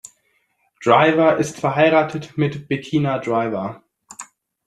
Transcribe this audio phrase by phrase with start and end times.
[0.83, 3.83] Driver ist verheiratet mit Betina Driver.